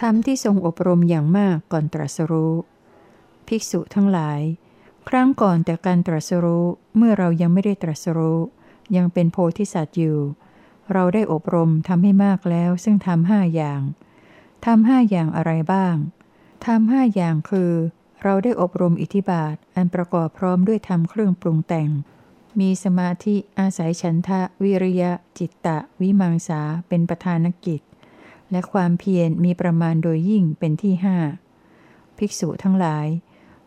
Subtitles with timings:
[0.00, 2.54] ธรรมที่ทรงอบรมอย่างมากก่อนตรัสรู้
[3.46, 4.40] ภิกษุทั้งหลาย
[5.08, 6.64] ครั้งก่อนแต่การตรัสรู้
[6.96, 8.40] เมื่อเรายังไม่ได้ตรัสรู้
[8.96, 10.18] ยังเป็นโพธิสัตว์อยู่
[10.92, 13.82] เราได้อบรมทำให้มากแล้วซึ่งทำห้าอย่าง
[14.66, 15.94] ทำห้าอย่างอะไรบ้าง
[16.66, 17.72] ทำห้าอย่างคือ
[18.22, 21.90] เราได้อบรมอิทธิบาท อันประกอบพร้อมด้วยธรรมเครื่องปรุงแต่ง
[22.60, 27.80] มีสมาธิอาศัยฉันทะ วิริยะ จิตตะ วิมังสาเป็นประธานกิจ
[28.50, 31.16] และความเพียรมีประมาณโดยยิ่งเป็นที่ห้า
[32.18, 33.06] ภิกษุทั้งหลาย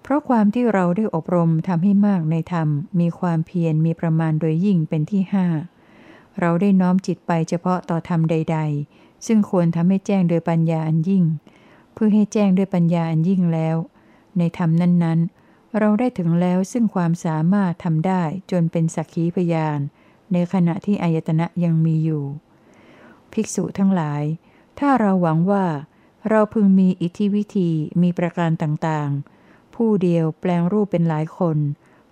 [0.02, 2.68] เพราะความที่เราได้อบรมทำให้มากในธรรม
[3.00, 5.46] มีความเพียรมีประมาณโดยยิ่งเป็นที่ห้า
[6.40, 11.24] เราได้น้อมจิตไปเฉพาะต่อธรรมใด ๆ ซึ่งควรทำให้แจ้งโดยปัญญาอันยิ่ง
[11.94, 13.78] เพื่อให้แจ้งด้วยปัญญาอันยิ่งแล้ว
[14.38, 19.80] ในธรรมนั้นๆ เราได้ถึงแล้วซึ่งความสามารถทำได้จนเป็นสักขีพยาน
[20.32, 22.24] ในขณะที่อายตนะยังมีอยู่
[23.34, 24.24] ภิกษุทั้งหลาย
[24.80, 25.66] ถ้าเราหวังว่า
[26.30, 27.70] เราพึงมีอิทธิวิธี
[28.02, 31.58] มีประการต่างๆ ผู้เดียวแปลงรูปเป็นหลายคน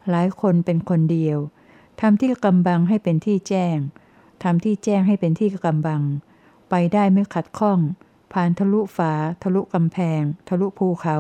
[0.10, 1.38] หลายคนเป็นคนเดียว
[2.02, 3.78] ทำที่กำบังให้เป็นที่แจ้ง
[4.44, 6.02] ทำที่แจ้งให้เป็นที่กำบัง
[6.70, 7.80] ไปได้ไม่ขัดข้อง
[8.34, 11.18] ผ่านทะลุฝา ทะลุกำแพง ทะลุภูเขา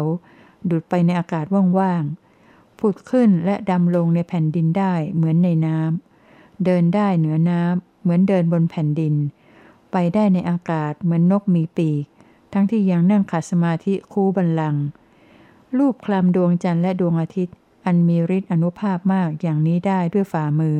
[0.69, 1.45] ดุดไปในอากาศ
[1.79, 9.13] ว่างๆผุดขึ้นและดำลงในแผ่นดินได้เหมือนในน้ำเดินได้เหนือน้ำเหมือนเดินบนแผ่นดิน
[9.91, 12.05] ไปได้ในอากาศเหมือนนกมีปีก
[12.53, 14.75] ทั้งที่ยังนั่งขัดสมาธิคู่บันลัง
[15.77, 20.79] รูปคลำดวงจันทร์และดวงอาทิตย์ อันมีฤทธิ์อนุภาพมากอย่างนี้ได้ด้วยฝ่ามือ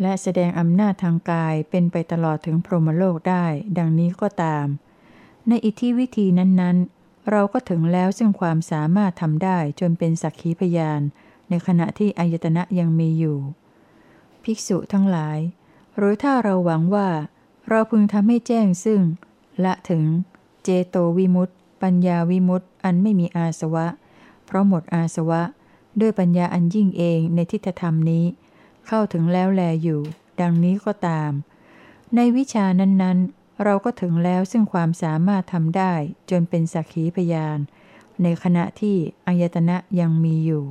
[0.00, 3.46] และแสดงอำนาจทางกายเป็นไปตลอดถึงพรหมโลกได้
[3.78, 4.66] ดังนี้ก็ตาม
[5.48, 11.00] ในอิทธิวิธีนั้นๆ เราก็ถึงแล้วซึ่งความสามารถทำได้จนเป็นสักขีพยาน
[11.48, 13.38] ในขณะที่อายตนะยังมีอยู่
[14.42, 15.38] ภิกษุทั้งหลาย
[15.96, 17.08] หรือถ้าเราหวังว่า
[17.68, 19.00] เราพึงทำให้แจ้งซึ่ง
[19.64, 20.04] ละถึง
[20.62, 23.86] เจโตวิมุตต์ปัญญาวิมุตต์อันไม่มีอาสวะ
[24.44, 25.42] เพราะหมดอาสวะ
[26.00, 28.24] ด้วยปัญญาอันยิ่งเองในทิฏฐธรรมนี้
[28.86, 30.00] เข้าถึงแล้วแลอยู่
[30.40, 31.30] ดังนี้ก็ตาม
[32.14, 35.92] ในวิชานั้นๆ เราก็ถึงแล้วซึ่งความสามารถทำได้
[36.30, 37.58] จนเป็นสักขีพยาน
[38.22, 38.96] ในขณะที่
[39.26, 40.64] อายตนะยังมีอยู่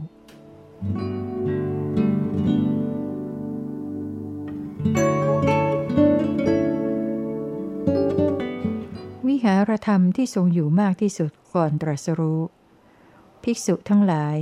[9.43, 12.41] หารธรรมที่ทรงอยู่มากที่สุดก่อนตรัสรู้
[13.43, 14.37] ภิกษุทั้งหลาย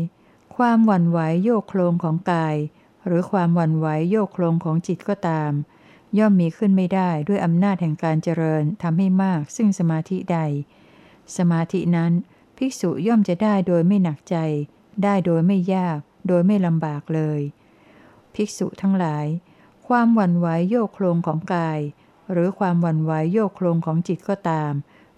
[0.55, 2.55] ความหวั่นไหวโยกโครงของกาย
[3.05, 5.51] หรือความหวั่นไหวโยกโครงของจิตก็ตาม
[6.17, 10.39] ย่อมมีขึ้นไม่ได้ด้วยอำนาจแห่งการเจริญทำให้มากซึ่งสมาธิใด
[11.37, 12.11] สมาธินั้น
[12.57, 14.37] ภิกษุย่อมจะได้โดยไม่หนักใจ
[15.03, 17.41] ได้โดยไม่ยาก โดยไม่ลำบากเลย
[18.35, 19.25] ภิกษุทั้งหลาย
[19.87, 21.79] ความหวั่นไหวโยกโครงของกาย
[22.31, 24.73] หรือความหวั่นไหวโยกโครงของจิตก็ตาม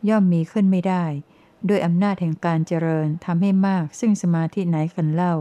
[0.09, 1.05] ย่อมมีขึ้นไม่ได้
[1.67, 5.35] ด้วยอำนาจแห่งการเจริญทำให้มากซึ่งสมาธิไหนกันเล่า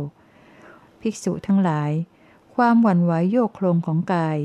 [1.00, 1.90] ภิกษุทั้งหลาย
[2.54, 4.38] ความหวั่นไหวโยกโครงของกาย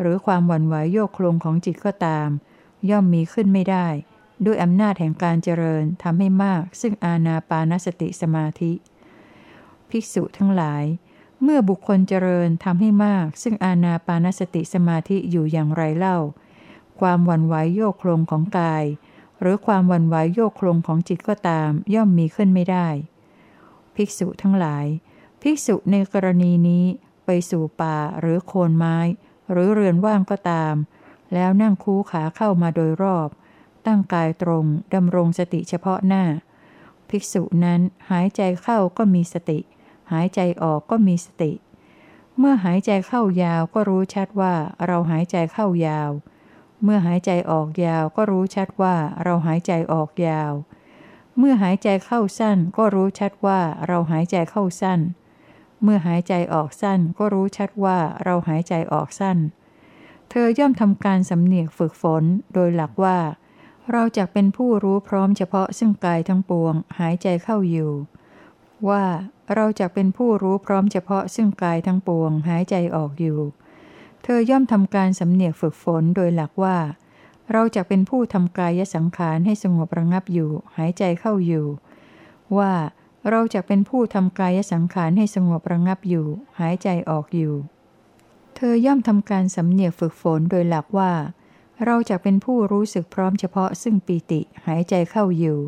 [0.00, 2.28] หรือความหวั่นไหวโยกโครงของจิตก็ตาม
[2.90, 3.86] ย่อมมีขึ้นไม่ได้
[4.44, 8.72] ด้วยอำนาจแห่งการเจริญทำให้มาก ซึ่งอาณาปานสติสมาธิ
[9.90, 10.84] ภิกษุทั้งหลาย
[11.42, 16.18] เมื่อบุคคลเจริญทำให้มาก ซึ่งอาณาปานสติสมาธิอยู่อย่างไรเล่า
[17.00, 18.84] ความหวั่นไหวโยกโครงของกาย
[19.46, 22.88] หรือความวันไหวโยกโครงของจิตก็ตาม ย่อมมีขึ้นไม่ได้
[23.94, 24.86] ภิกษุทั้งหลาย
[25.42, 26.84] ภิกษุในกรณีนี้
[27.24, 28.96] ไปสู่ป่าหรือโคนไม้
[29.50, 30.74] หรือเรือนว่างก็ตาม
[31.34, 33.28] แล้วนั่งคูขาเข้ามาโดยรอบ
[33.86, 36.24] ตั้งกายตรงดำรงสติเฉพาะหน้า
[37.08, 39.58] ภิกษุนั้นหายใจเข้าก็มีสติ
[40.12, 41.52] หายใจออกก็มีสติ
[42.38, 44.54] เมื่อหายใจเข้ายาวก็รู้ชัดว่า
[44.86, 46.10] เราหายใจเข้ายาว
[46.84, 50.52] เมื่อหายใจออกยาวก็รู้ชัดว่าเราหายใจออกยาว
[51.38, 55.00] เมื่อหายใจเข้าสั้นก็รู้ชัดว่าเราหายใจเข้าสั้น
[55.82, 59.38] เมื่อหายใจออกสั้นก็รู้ชัดว่าเราหายใจออกสั้น
[60.30, 63.18] เธอย่อมทำการสำเนียกฝึกฝนโดยหลักว่า
[63.92, 67.92] เราจะเป็นผู้รู้พร้อมเฉพาะซึ่งกายทั้งปวงหายใจเข้าอยู่
[68.88, 69.04] ว่า
[69.54, 73.40] เราจะเป็นผู้รู้พร้อมเฉพาะซึ่งกายทั้งปวงหายใจออกอยู่
[74.24, 76.78] เธอย่อมทำการสำเนียกฝึกฝนโดยหลักว่า
[77.52, 81.66] เราจะเป็นผู้ทำกายสังขารให้สงบระงับอยู่ หายใจเข้าอยู่
[82.58, 82.72] ว่า
[83.30, 86.26] เราจะเป็นผู้ทำกายสังขารให้สงบระงับอยู่
[86.60, 87.54] หายใจออกอยู่
[88.56, 91.12] เธอย่อมทำการสำเนียกฝึกฝนโดยหลักว่า
[91.84, 95.58] เราจะเป็นผู้รู้สึกพร้อมเฉพาะซึ่งปีติหายใจเข้าอยู่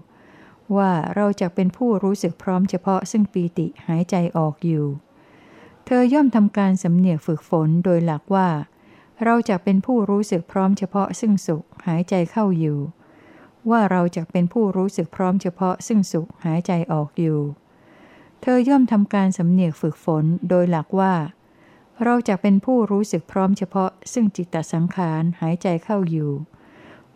[0.76, 4.86] ว่าเราจะเป็นผู้รู้สึกพร้อมเฉพาะซึ่งปีติหายใจออกอยู่
[5.88, 8.48] เธอย่อมทำการสำเนียกฝึกฝนโดยหลักว่า
[9.24, 12.78] เราจะเป็นผู้รู้สึกพร้อมเฉพาะซึ่งสุขหายใจเข้าอยู่
[13.70, 17.40] ว่าเราจะเป็นผู้รู้สึกพร้อมเฉพาะซึ่งสุขหายใจออกอยู่
[18.40, 21.14] เธอย่อมทำการสำเนียกฝึกฝนโดยหลักว่า
[22.04, 26.32] เราจะเป็นผู้รู้สึกพร้อมเฉพาะซึ่งจิตตสังขารหายใจเข้าอยู่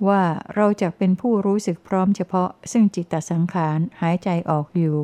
[0.08, 0.22] ว่า
[0.54, 4.98] เราจะเป็นผู้รู้สึกพร้อมเฉพาะซึ่งจิตตสังขารหายใจออกอยู่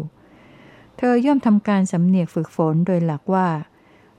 [0.96, 3.48] เธอย่อมทำการสำเนียกฝึกฝนโดยหลักว่า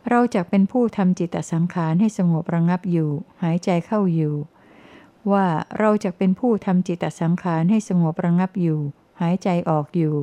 [0.09, 3.09] เราจะเป็นผู้ทำจิตตสังขารให้สงบระงับอยู่
[3.43, 4.35] หายใจเข้าอยู่
[5.31, 5.45] ว่า
[5.79, 8.79] เราจะเป็นผู้ทำจิตตสังขารให้สงบระงับอยู่
[9.21, 10.15] หายใจออกอยู่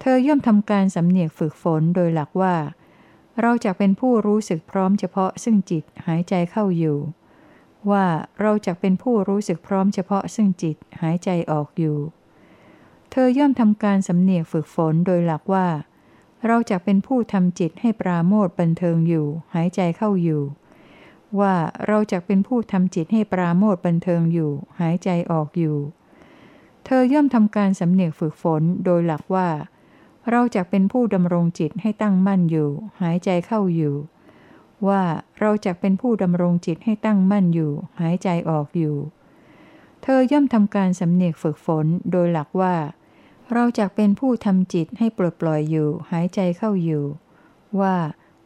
[0.00, 2.56] เธอย่อมทำการสำเนียกฝึกฝนโดยหลักว่า
[3.40, 6.98] เราจะเป็นผู้รู้สึกพร้อมเฉพาะซึ่งจิตหายใจเข้าอยู่
[7.90, 8.06] ว่า
[8.40, 11.96] เราจะเป็นผู้รู้สึกพร้อมเฉพาะซึ่งจิตหายใจออกอยู่
[13.10, 15.68] เธอย่อมทำการสำเนียกฝึกฝนโดยหลักว่า
[16.46, 20.42] เราจะเป็นผู้ทำจิตให้ปราโมทบันเทิงอยู่ หายใจเข้าอยู่
[21.40, 21.54] ว่า
[21.86, 25.76] เราจะเป็นผู้ทำจิตให้ปราโมทบันเทิงอยู่ หายใจออกอยู่
[26.84, 29.48] เธอย่อมทำการสำเนียกฝึกฝนโดยหลักว่า
[30.30, 32.70] เราจะเป็นผู้ดำรงจิตให้ตั้งมั่นอยู่
[33.00, 33.94] หายใจเข้าอยู่
[34.88, 35.02] ว่า
[35.40, 38.96] เราจะเป็นผู้ดำรงจิตให้ตั้งมั่นอยู่ หายใจออกอยู่
[40.08, 42.76] เธอย่อมทำการสำเนียกฝึกฝนโดยหลักว่า
[43.52, 47.04] เราจะเป็นผู้ทำจิตให้ปลดปล่อยอยู่ หายใจเข้าอยู่
[47.80, 47.96] ว่า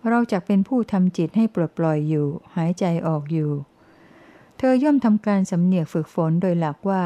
[0.08, 2.26] เราจะเป็นผู้ทำจิตให้ปลดปล่อยอยู่
[2.56, 3.50] หายใจออกอยู่
[4.58, 7.04] เธอย่อมทำการสำเนียกฝึกฝนโดยหลักว่า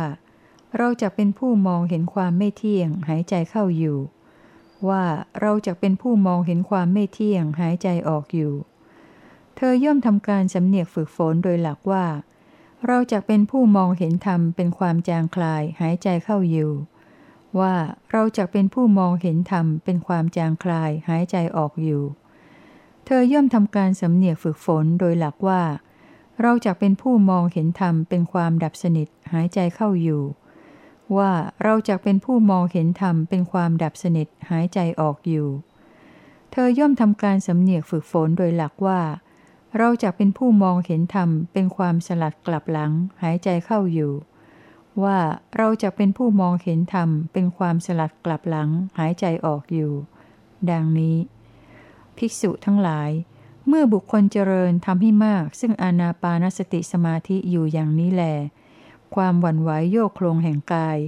[0.79, 3.99] เราจะเป็นผู้มองเห็นความไม่เที่ยง หายใจเข้าอยู่
[4.89, 5.05] ว่า
[5.41, 8.55] เราจะเป็นผู้มองเห็นความไม่เที่ยง หายใจออกอยู่
[9.56, 12.05] เธอย่อมทำการสำเนียกฝึกฝนโดยหลักว่า
[12.87, 16.73] เราจะเป็นผู้มองเห็นธรรมเป็นความจางคลายหายใจเข้าอยู่
[17.59, 17.75] ว่า
[18.13, 22.03] เราจะเป็นผู้มองเห็นธรรมเป็นความจางคลายหายใจออกอยู่
[23.05, 25.63] เธอย่อมทำการสำเนียกฝึกฝนโดยหลักว่า
[26.43, 30.23] เราจะเป็นผู้มองเห็นธรรมเป็นความดับสนิทหายใจเข้าอยู่
[31.17, 31.33] ว่า
[31.63, 35.49] เราจะเป็นผู้มองเห็นธรรมเป็นความดับสนิทหายใจออกอยู่
[36.51, 39.01] เธอย่อมทำการสำเนียกฝึกฝนโดยหลักว่า
[39.79, 42.93] เราจะเป็นผู้มองเห็นธรรมเป็นความสลัดกลับหลัง
[43.23, 44.12] หายใจเข้าอยู่
[45.03, 45.19] ว่า
[45.56, 49.93] เราจะเป็นผู้มองเห็นธรรมเป็นความสลัดกลับหลังหายใจออกอยู่
[50.71, 51.17] ดังนี้
[52.17, 53.11] ภิกษุทั้งหลาย
[53.67, 58.25] เมื่อบุคคลเจริญทำให้มาก ซึ่งอานาปานสติสมาธิอยู่อย่างนี้แล
[59.15, 60.99] ความหวั่นไหวโยกโครงแห่งกาย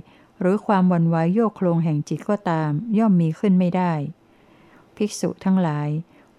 [0.41, 3.93] หรือความหวั่นไหวโยกโครงแห่งจิตก็ตาม ย่อมมีขึ้นไม่ได้
[4.97, 5.89] ภิกษุทั้งหลาย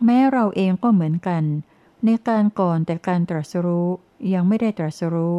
[0.05, 1.43] แม้เราเองก็เหมือนกัน
[2.05, 3.89] ในการก่อนแต่การตรัสรู้
[4.33, 5.35] ยังไม่ได้ตรัสรู้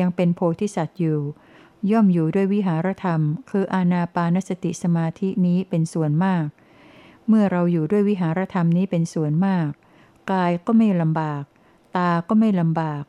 [0.00, 1.20] ยังเป็นโพธิสัตว์อยู่
[1.90, 3.20] ย่อมอยู่ด้วยวิหารธรรม
[3.50, 6.46] คืออานาปานสติสมาธินี้เป็นส่วนมาก
[7.28, 9.68] เมื่อเราอยู่ด้วยวิหารธรรมนี้เป็นส่วนมาก
[10.32, 11.42] กายก็ไม่ลำบาก
[11.96, 13.04] ตาก็ไม่ลำบาก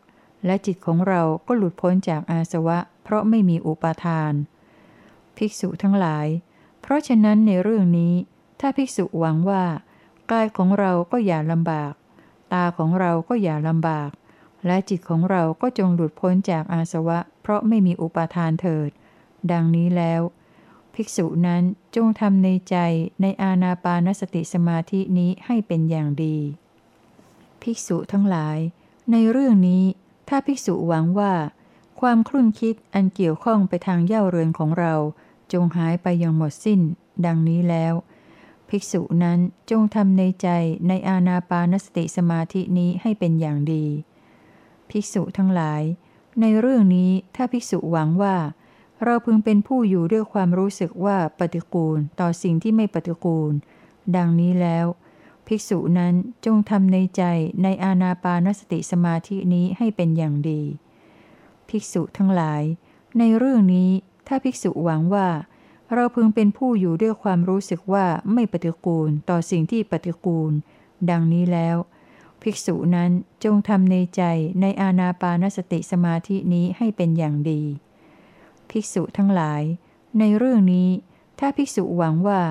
[0.45, 4.33] และจิตของเราก็หลุดพ้นจากอาสวะ เพราะไม่มีอุปาทาน
[5.38, 6.27] ภิกษุทั้งหลาย
[6.81, 8.13] เพราะฉะนั้นในเรื่องนี้
[8.59, 9.63] ถ้าภิกษุหวังว่า
[10.31, 11.94] กายของเราก็อย่าลำบาก
[12.53, 14.09] ตาของเราก็อย่าลำบาก
[14.65, 18.89] และจิตของเราก็จงหลุดพ้นจากอาสวะ เพราะไม่มีอุปาทานเถิด
[19.51, 20.21] ดังนี้แล้ว
[20.94, 21.63] ภิกษุนั้น
[21.95, 22.77] จงทำในใจ
[23.21, 26.38] ในอาณาปานสติสมาธินี้ให้เป็นอย่างดี
[27.62, 28.57] ภิกษุทั้งหลาย
[29.12, 29.83] ในเรื่องนี้
[30.30, 31.33] ถ้าภิกษุหวังว่า
[32.00, 34.93] ความคลุ่นคิดอันเกี่ยวข้องไปทางเย่าเรือนของเรา
[35.53, 36.81] จงหายไปอย่างหมดสิ้น
[37.25, 37.93] ดังนี้แล้ว
[38.72, 39.40] ภิกษุนั้น
[39.72, 40.50] จงทำในใจ
[40.88, 43.86] ในอาณาปานสติสมาธินี้ให้เป็นอย่างดี
[44.90, 45.82] ภิกษุทั้งหลาย
[46.42, 48.38] ในเรื่องนี้ถ้าภิกษุหวังว่า
[49.04, 53.51] เราพึงเป็นผู้อยู่ด้วยความรู้สึกว่าปฏิกูลต่อสิ่งที่ไม่ปฏิกูล
[54.16, 54.86] ดังนี้แล้ว
[55.48, 56.13] ภิกษุนั้น
[56.46, 57.24] จงทำในใจ
[57.63, 60.62] ในอาณาปานสติสมาธินี้ให้เป็นอย่างดี
[61.70, 62.63] ภิกษุทั้งหลาย
[63.18, 63.90] ในเรื่องนี้
[64.28, 65.28] ถ้าภิกษุหวังว่า
[65.93, 70.51] เราพึงเป็นผู้อยู่ด้วยความรู้สึกว่าไม่ปฏิกูลต่อสิ่งที่ปฏิกูล
[71.10, 71.77] ดังนี้แล้ว
[72.41, 73.12] ภิกษุนั้น
[73.43, 74.24] จงทำในใจ
[74.62, 77.62] ในอาณาปานสติสมาธินี้ให้เป็นอย่างดี
[78.69, 79.63] ภิกษุทั้งหลาย
[80.19, 80.89] ในเรื่องนี้
[81.39, 82.41] ถ้าภิกษุหวังว่า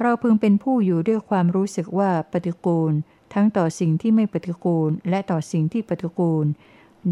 [0.00, 2.92] เราพึงเป็นผู้อยู่ด้วยความรู้สึกว่าปฏิกูล
[3.34, 6.46] ทั้งต่อสิ่งที่ไม่ปฏิกูลและต่อสิ่งที่ปฏิกูล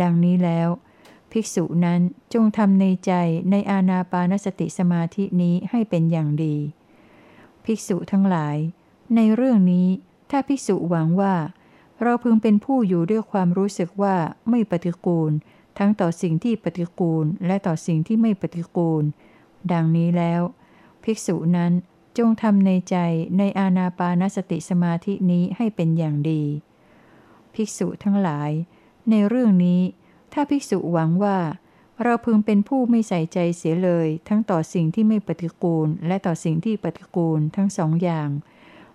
[0.03, 0.69] ดังนี้แล้ว
[1.39, 2.01] ภิกษุนั้น
[2.35, 3.13] จงทำในใจ
[3.51, 6.57] ในอาณาปานสติสมาธินี้ให้เป็นอย่างดี
[7.65, 8.57] ภิกษุทั้งหลาย
[9.15, 9.89] ในเรื่องนี้
[10.31, 11.35] ถ้าภิกษุหวังว่า
[12.03, 14.17] เราพึงเป็นผู้อยู่ด้วยความรู้สึกว่า
[14.51, 15.31] ไม่ปฏิกูล
[15.79, 19.05] ทั้งต่อสิ่งที่ปฏิกูลและต่อสิ่งที่ไม่ปฏิกูล
[19.73, 20.43] ดังนี้แล้ว
[21.05, 21.73] ภิกษุนั้น
[22.19, 22.97] จงทำในใจ
[23.39, 26.43] ในอาณาปานสติสมาธินี้ให้เป็นอย่างดี
[27.55, 28.51] ภิกษุทั้งหลาย
[29.11, 29.81] ในเรื่องนี้
[30.39, 31.39] ถ้าภิกษุหวังว่า
[32.03, 38.29] เราพึงเป็นผู้ไม่ใส่ใจเสียเลย ทั้งต่อสิ่งที่ไม่ปฏิกูล และต่อสิ่งที่ปฏิกูลทั้งสองอย่าง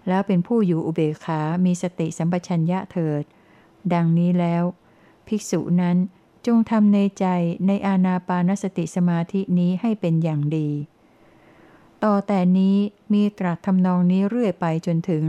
[0.08, 3.24] แล้วเป็นผู้อยู่อุเบกขา มีสติสัมปชัญญะเถิด
[3.94, 4.64] ดังนี้แล้ว
[5.28, 5.98] ภิกษุนั้น
[6.46, 7.26] จงทำในใจ
[7.68, 10.70] ในอาณาปานสติสมาธินี้ให้เป็นอย่างดี
[12.04, 12.78] ต่อแต่นี้
[13.14, 15.24] มีตรัสทำนองนี้เรื่อยไปจนถึง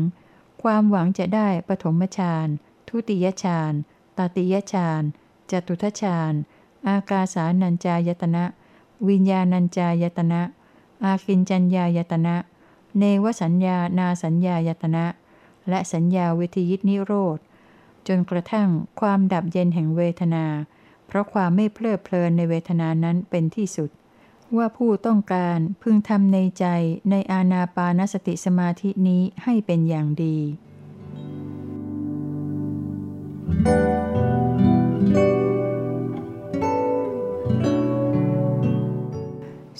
[0.62, 2.48] ความหวังจะได้ปฐมฌาน
[2.88, 3.72] ทุติยฌาน
[4.18, 5.02] ตติยฌาน
[5.52, 6.32] จตุทฌาน
[6.88, 8.44] อากาสานัญจายตนะ
[9.08, 10.42] วิญญาณัญจายตนะ
[11.04, 12.36] อาคินจัญญายตนะ
[12.98, 15.06] เนวสัญญานาสัญญายตนะ
[15.68, 17.38] และสัญญาวิทยิตนิโรธ
[18.08, 18.68] จนกระทั่ง
[19.00, 20.46] ความดับเย็นแห่งเวทนา
[21.06, 23.90] เพราะความไม่เพลิดเพลินในเวทนานั้นเป็นที่สุด
[24.56, 26.66] ว่าผู้ต้องการพึงทำในใจ
[27.10, 30.38] ในอาณาปานสติสมาธินี้ให้เป็นอย่างดี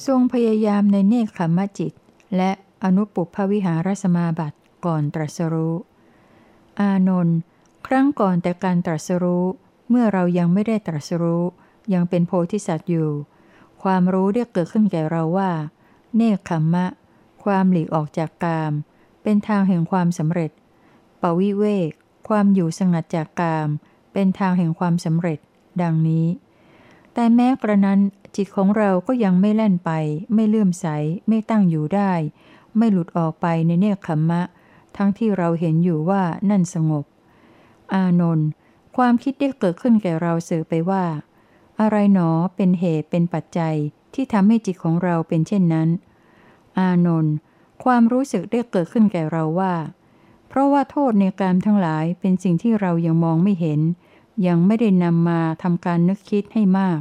[0.06, 1.92] ทรงพยายามในเนคขมจิต
[2.37, 2.50] และ
[2.85, 5.75] อนุปุพวิหารสมาบัติก่อนตรัสรู้
[6.80, 7.38] อานนท์
[7.87, 9.44] ครั้งก่อนแต่การตรัสรู้
[9.88, 11.44] เมื่อเรายังไม่ได้ตรัสรู้
[11.92, 13.11] ยังเป็นโพธิสัตว์อยู่
[13.82, 15.50] ความรู้ได้เกิดขึ้นแก่เราว่า
[16.16, 16.87] เนคขมมะ
[17.44, 18.73] ความหลีกออกจากกาม
[19.23, 20.50] เป็นทางแห่งความสำเร็จ
[21.21, 21.90] ปวิเวก
[22.28, 23.68] ความอยู่สงัดจากกาม
[24.12, 25.38] เป็นทางแห่งความสำเร็จ
[25.82, 26.26] ดังนี้
[27.14, 28.00] แต่แม้กระนั้น
[28.37, 29.90] จิตของเราก็ยังไม่แล่นไป
[30.35, 30.87] ไม่เลื่อมใส
[31.28, 32.12] ไม่ตั้งอยู่ได้
[32.76, 34.42] ไม่หลุดออกไปในเนคขมมะ
[34.97, 37.04] ทั้งที่เราเห็นอยู่ว่านั่นสงบ
[37.95, 38.49] อานนท์
[38.97, 41.04] ความคิดได้เกิดขึ้นแก่เราเสือไปว่า
[41.81, 43.75] อะไรหนอเป็นเหตุเป็นปัจจัย
[44.14, 45.88] ที่ทำให้จิตของเราเป็นเช่นนั้น
[46.78, 47.35] อานนท์
[47.85, 49.75] ความรู้สึกได้เกิดขึ้นแก่เราว่า
[50.49, 53.81] เพราะว่าโทษในการทั้งหลายเป็นสิ่งที่เรายังมองไม่เห็น
[54.46, 57.00] ยังไม่ได้นำมาทำการนึกคิดให้มาก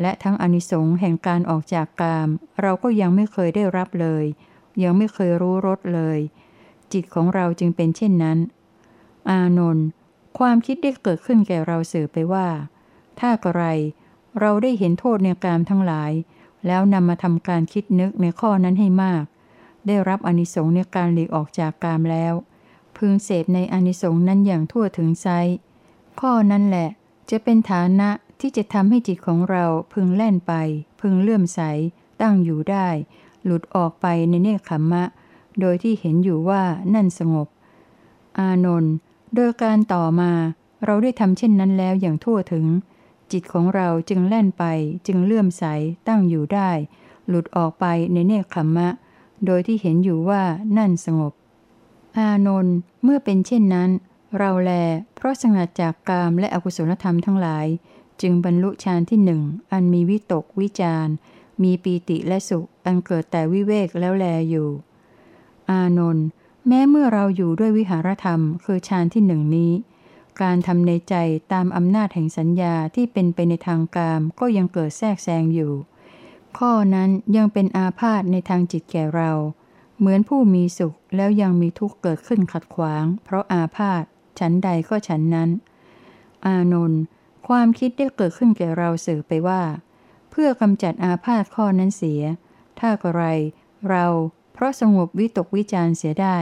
[0.00, 2.28] และทั้งอนิสงส์แห่งการออกจากกาม
[2.60, 4.24] เราก็ยังไม่เคยได้รับเลย
[4.82, 6.18] ยังไม่เคยรู้รสเลย
[6.92, 8.38] จิตของเราจึงเป็นเช่นนั้น
[9.30, 9.86] อานนท์
[10.38, 12.48] ความคิดได้เกิดขึ้นแก่เราสื่อไปว่า
[13.20, 13.64] ถ้ากระไร
[14.40, 16.12] เราได้เห็นโทษในกามทั้งหลาย
[16.66, 19.24] แล้วนำมาทำการคิดนึกในข้อนั้นให้มาก
[19.86, 22.34] ได้รับอนิสงส์ในการหลีกออกจากกามแล้ว
[22.96, 25.28] พึงเสพในอนิสงส์นั้นอย่างทั่วถึงไซ
[26.20, 26.88] ข้อนั้นแหละ
[27.30, 28.10] จะเป็นฐานะ
[28.40, 30.52] ที่จะทำให้จิตของเราพึงแล่นไป
[31.00, 31.60] พึงเลื่อมใส
[32.20, 32.88] ตั้งอยู่ได้
[33.44, 35.04] หลุดออกไปในเนคขมมะ
[35.60, 36.62] โดยที่เห็นอยู่ว่า
[36.94, 37.48] นั่นสงบ
[38.38, 38.92] อานนท์
[39.34, 40.32] โดยการต่อมา
[40.84, 42.66] เราได้ทำเช่นนั้นแล้วอย่างทั่วถึง
[43.32, 44.64] จิตของเราจึงแล่นไป
[45.06, 45.64] จึงเลื่อมใส
[46.08, 46.70] ตั้งอยู่ได้
[47.28, 48.88] หลุดออกไปในเนคขมมะ
[49.46, 50.42] โดยที่เห็นอยู่ว่า
[50.76, 51.32] นั่นสงบ
[52.18, 53.90] อานนท์เมื่อเป็นเช่นนั้น
[54.36, 54.70] เราแล
[55.16, 57.66] เพราะสงัดจากกามและอกุศลธรรมทั้งหลาย
[58.20, 59.42] จึงบรรลุฌานที่หนึ่ง
[59.72, 61.08] อันมีวิตกวิจาร
[61.62, 64.68] มีปีติและสุข อันเกิดแต่วิเวกแล้วแลอยู่
[65.70, 66.26] อานนท์
[66.66, 69.72] แม้เมื่อเราอยู่ด้วยวิหารธรรม คือฌานที่หนึ่งนี้
[70.42, 71.14] การทำในใจ
[71.52, 75.72] ตามอำนาจแห่งสัญญาที่เป็นไปในทางกามก็ยังเกิดแทรกแซงอยู่
[76.58, 79.32] ข้อนั้นยังเป็นอาพาธในทางจิตแก่เรา
[79.98, 84.04] เหมือนผู้มีสุขแล้วยังมีทุกข์เกิดขึ้นขัดขวาง เพราะอาพาธ
[84.38, 85.50] ฉันใดก็ฉันนั้น
[86.46, 87.00] อานนท์
[87.48, 89.62] ความคิดได้เกิดขึ้นแก่เราสื่อไปว่า
[90.30, 92.22] เพื่อกำจัดอาพาธข้อนั้นเสีย
[92.80, 93.22] ถ้ากระไร
[93.88, 94.06] เรา
[94.52, 96.38] เพราะสงบวิตกวิจารเสียได้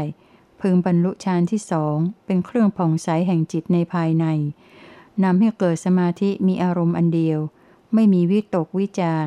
[0.61, 4.26] พึงบรรลุฌานที่สองเป็นเครื่องผ่องใสแห่งจิตในภายใน
[5.25, 7.38] นำให้เกิดสมาธิมีอารมณ์อันเดียว
[7.95, 9.26] ไม่มีวิตกวิจาร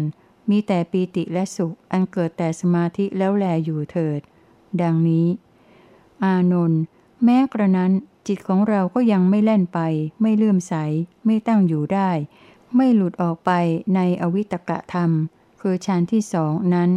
[0.50, 4.20] มีแต่ปีติและสุข อันเกิดแต่สมาธิแล้วแลอยู่เถิด
[4.82, 5.28] ดังนี้
[6.24, 6.82] อานนท์
[7.24, 7.92] แม้กระนั้น
[8.28, 9.80] จิตของเราก็ยังไม่แล่นไป
[10.22, 10.74] ไม่เลื่อมใส
[11.26, 12.12] ไม่ตั้งอยู่ได้
[12.76, 13.52] ไม่หลุดออกไป
[13.96, 15.12] ในอวิตกะธรรม
[15.62, 16.90] คือฌานที่สองนั้น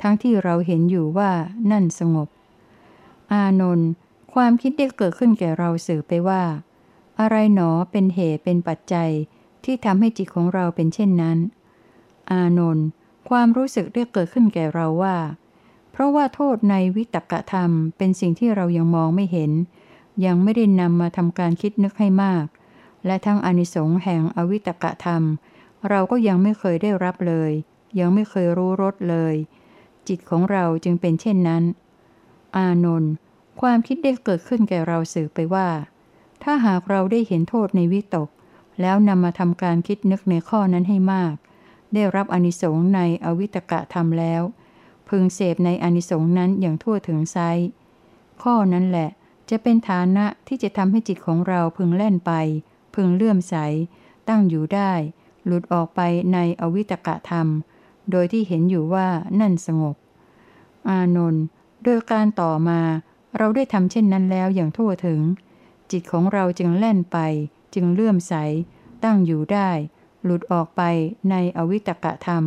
[0.00, 1.30] ทั้งที่เราเห็นอยู่ว่า
[1.70, 2.28] นั่นสงบ
[3.32, 3.88] อานนท์
[4.34, 6.42] ความคิดได้เกิดขึ้นแก่เราสื่อไปว่า
[7.20, 9.10] อะไรหนอเป็นเหตุเป็นปัจจัย
[9.64, 11.38] ที่ทำให้จิตของเราเป็นเช่นนั้น
[12.30, 12.86] อานนท์
[13.28, 15.16] ความรู้สึกได้เกิดขึ้นแก่เราว่า
[15.92, 19.50] เพราะว่าโทษในวิตกธรรมเป็นสิ่งที่เรายังมองไม่เห็น
[20.24, 22.46] ยังไม่ได้นำมาทำการคิดนึกให้มาก
[23.06, 25.22] และทั้งอนิสงส์แห่งอวิตกะธรรม
[25.88, 27.52] เราก็ยังไม่เคยได้รับเลย
[27.98, 29.34] ยังไม่เคยรู้รสเลย
[30.08, 31.62] จิตของเราจึงเป็นเช่นนั้น
[32.56, 33.12] อานนท์
[33.60, 35.68] ความคิดได้เกิดขึ้นแก่เราสื่อไปว่า
[36.42, 38.28] ถ้าหากเราได้เห็นโทษในวิตก
[38.80, 41.34] แล้วนำมาทำการคิดนึกในข้อนั้นให้มาก
[41.94, 44.42] ได้รับอนิสงส์ในอวิตกะธรรมแล้ว
[45.08, 47.38] พึงเสพในอนิสงส์นั้นอย่างทั่วถึงไซ
[48.42, 49.10] ข้อนั้นแหละ
[49.50, 52.32] จะเป็นฐานะที่จะทำให้จิตของเราพึงแล่นไป
[52.94, 53.54] พึงเลื่อมใส
[54.28, 54.92] ตั้งอยู่ได้
[55.46, 56.00] หลุดออกไป
[56.32, 57.46] ในอวิตกะธรรม
[58.10, 59.08] โดยที่เห็นอยู่ว่า
[59.40, 59.96] นั่นสงบ
[60.88, 61.44] อานนท์
[61.84, 62.80] โดยการต่อมา
[63.36, 65.20] เราได้ทำเช่นนั้นแล้วอย่างทั่วถึง
[65.90, 67.18] จิตของเราจึงแล่นไป
[67.74, 68.34] จึงเลื่อมใส
[69.04, 69.70] ตั้งอยู่ได้
[70.24, 70.82] หลุดออกไป
[71.30, 72.44] ในอวิตกะธรรม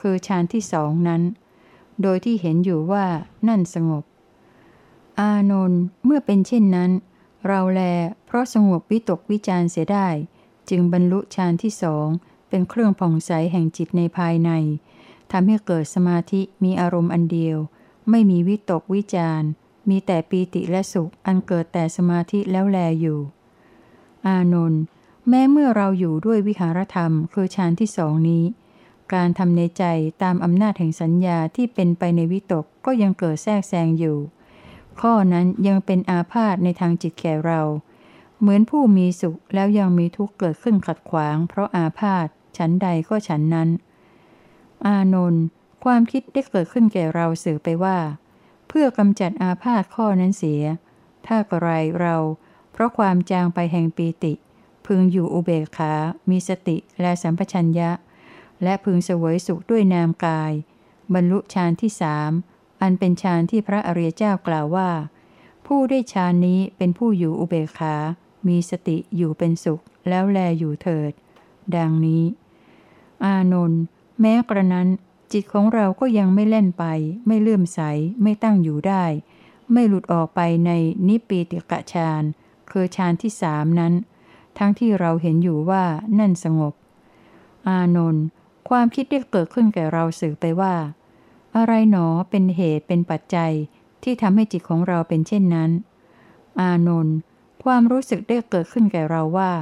[0.00, 1.22] คือฌานที่สองนั้น
[2.02, 3.06] โดยที่เห็นอยู่ว่า
[3.48, 4.04] นั่นสงบ
[5.20, 6.90] อานนท์เมื่อเป็นเช่นนั้น
[7.46, 7.80] เราแล
[8.26, 10.08] เพราะสงบวิตกวิจารเสียได้
[10.68, 12.06] จึงบรรลุฌานที่สอง
[12.48, 14.50] เป็นเครื่องผ่องใสแห่งจิตในภายใน
[15.30, 17.58] ทำให้เกิดสมาธิมีอารมณ์อันเดียว
[18.10, 19.42] ไม่มีวิตกวิจาร
[19.88, 23.20] มีแต่ปีติและสุขอันเกิดแต่สมาธิแล้วแลอยู่
[24.26, 24.82] อานนท์
[25.28, 28.44] แม้เมื่อเราอยู่ด้วยวิหารธรรมคือฌานที่สองนี้
[29.14, 29.84] การทำในใจ
[30.22, 34.18] ตามอำนาจแห่งสัญญาที่เป็นไปในวิตกก็ยังเกิดแทรกแซงอยู่
[35.00, 37.60] ข้อนั้นยังเป็นอาพาธในทางจิตแก่เรา
[38.40, 43.68] เหมือนผู้มีสุขแล้วยังมีทุกข์เกิดขึ้นขัดขวาง เพราะอาพาธฉันใดก็ฉันนั้น
[44.86, 45.44] อานนท์
[45.84, 47.98] ความคิดได้เกิดขึ้นแก่เราสื่อไปว่า
[48.68, 50.62] เพื่อกำจัดอาพาธข้อนั้นเสีย
[51.26, 51.68] ถ้ากระไร
[52.00, 52.16] เรา
[52.72, 54.32] เพราะความจางไปแห่งปีติ
[54.86, 55.92] พึงอยู่อุเบกขา
[56.30, 57.90] มีสติและสัมปชัญญะ
[58.62, 60.52] และพึงเสวยสุขด้วยนามกาย
[61.14, 62.30] บรรลุฌานที่สาม
[62.84, 64.90] อันเป็นฌานที่พระอริยเจ้ากล่าวว่า
[65.66, 67.94] ผู้ได้ฌานนี้เป็นผู้อยู่อุเบกขา
[68.48, 71.12] มีสติอยู่เป็นสุข แล้วแลอยู่เถิด
[71.76, 72.24] ดังนี้
[73.24, 73.82] อานนท์
[74.20, 74.88] แม้กระนั้น
[75.32, 76.84] จิตของเราก็ยังไม่เล่นไป
[77.26, 77.80] ไม่เลื่อมใส
[78.22, 79.04] ไม่ตั้งอยู่ได้
[79.72, 80.70] ไม่หลุดออกไปใน
[81.08, 82.22] นิปีติกะฌาน
[82.70, 83.92] คือฌานที่สามนั้น
[84.58, 85.84] ทั้งที่เราเห็นอยู่ว่า
[86.18, 86.74] นั่นสงบ
[87.68, 88.24] อานนท์
[88.68, 90.74] ความคิดได้เกิดขึ้นแก่เราสื่อไปว่า
[91.56, 93.52] อะไรหนอเป็นเหตุเป็นปัจจัย
[94.02, 95.70] ที่ทำให้จิตของเราเป็นเช่นนั้น
[96.60, 97.16] อานนท์
[97.64, 99.52] ความรู้สึกได้เกิดขึ้นแก่เราว่า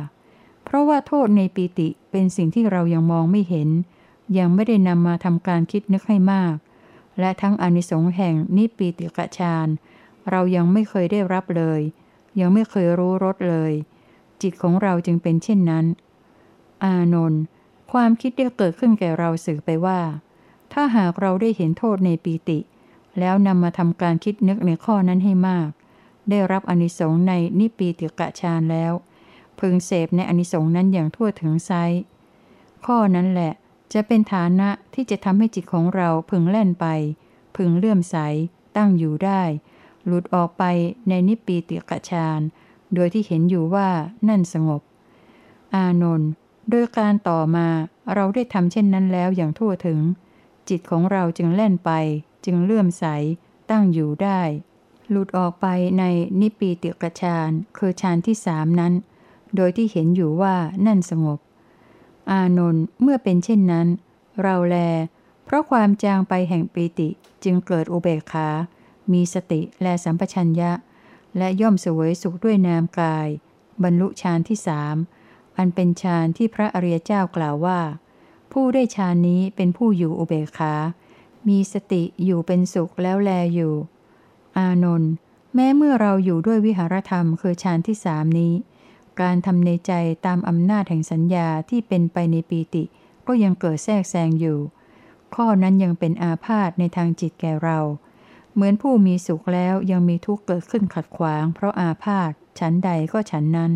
[0.65, 3.69] เพราะว่าโทษในปีติเป็นสิ่งที่เรายังมองไม่เห็น
[4.39, 6.55] ยังไม่ได้นำมาทำการคิดนึกให้มาก
[7.21, 9.69] และทั้งอนิสงส์แห่งนิปีติกะฌาน
[10.31, 11.81] เรายังไม่เคยได้รับเลย
[12.41, 13.73] ยังไม่เคยรู้รสเลย
[14.43, 15.85] จิตของเราจึงเป็นเช่นนั้น
[16.85, 17.43] อานนท์
[17.93, 20.01] ความคิดได้เกิดขึ้นแก่เราสื่อไปว่า
[20.73, 22.59] ถ้าหากเราได้เห็นโทษในปีติ
[23.19, 25.69] แล้วนำมาทำการคิดนึกในข้อนั้นให้มาก
[26.31, 28.93] ได้รับอนิสงส์ในนิปีติกะฌานแล้ว
[29.59, 31.73] พึงเสพในอนิสงส์นั้นอย่างทั่วถึงไซ
[32.87, 33.53] ข้อนั้นแหละ
[33.93, 36.87] จะเป็นฐานะที่จะทำให้จิตของเราพึงแล่นไป
[37.57, 38.17] พึงเลื่อมใส
[38.77, 39.43] ตั้งอยู่ได้
[40.07, 40.65] หลุดออกไป
[41.09, 42.41] ในนิปีติกะฌาน
[42.95, 43.89] โดยที่เห็นอยู่ว่า
[44.29, 44.83] นั่นสงบ
[45.75, 46.31] อานนท์
[46.71, 47.69] โดยการต่อมา
[48.15, 50.01] เราได้ทำเช่นนั้นแล้วอย่างทั่วถึง
[50.69, 51.91] จิตของเราจึงแล่นไป
[52.45, 53.05] จึงเลื่อมใส
[53.71, 54.41] ตั้งอยู่ได้
[55.11, 55.67] หลุดออกไป
[55.99, 56.05] ใน
[56.41, 58.93] นิปีติกฌานคือฌานที่สามนั้น
[59.57, 60.55] โดยที่เห็นอยู่ว่า
[60.87, 61.39] นั่นสงบ
[62.31, 63.89] อานนท์เมื่อเป็นเช่นนั้น
[64.43, 64.77] เราแล
[65.45, 67.09] เพราะความจางไปแห่งปีติ
[67.45, 68.49] จึงเกิดอุเบกขา
[69.13, 70.73] มีสติและสัมปชัญญะ
[71.39, 73.29] และย่อมสวยสุขด้วยนามกาย
[73.83, 74.97] บรรลุฌานที่สาม
[75.57, 77.81] อันเป็นฌานที่พระอริยเจ้ากล่าวว่า
[78.53, 80.75] ผู้ได้ฌานนี้เป็นผู้อยู่อุเบกขา
[81.49, 83.75] มีสติอยู่เป็นสุขแล้วแลอยู่
[84.57, 85.13] อานนท์
[85.55, 88.55] แม้เมื่อเราอยู่ด้วยวิหารธรรมคือฌานที่สามนี้
[89.21, 89.93] การทำในใจ
[90.27, 92.85] ตามอำนาจแห่งสัญญาที่เป็นไปในปีติ
[93.27, 94.59] ก็ยังเกิดแทรกแซงอยู่
[95.35, 97.79] ข้อนั้นยังเป็นอาพาธในทางจิตแก่เรา
[98.55, 103.73] เหมือนผู้มีสุขแล้วยังมีทุกข์เกิดขึ้นขัดขวาง เพราะอาพาธฉันใดก็ฉันนั้น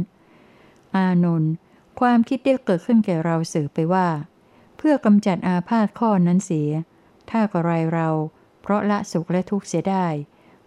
[0.97, 1.53] อานนท์
[2.01, 4.07] ความคิดได้เกิดขึ้นแก่เราสื่อไปว่า
[4.77, 6.71] เพื่อกำจัดอาพาธข้อนั้นเสีย
[7.31, 8.09] ถ้ากระไรเรา
[8.63, 10.07] เพราะละสุขและทุกข์เสียได้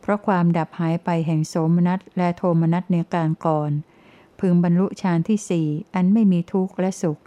[0.01, 3.71] เพราะความดับหายไปแห่งโสมนัสและโทมนัสในการก่อน
[4.39, 7.19] พึงบรรลุฌานที่สี่อันไม่มีทุกข์และสุข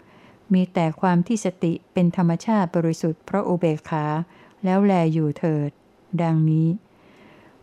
[0.53, 4.05] มีแต่ความที่สติเป็นธรรมชาติบริสุทธิ์เพราะอุเบกขา
[4.65, 5.71] แล้วแลอยู่เถิด
[6.23, 6.69] ดังนี้